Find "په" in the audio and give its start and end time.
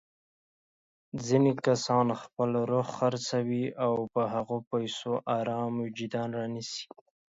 4.13-4.21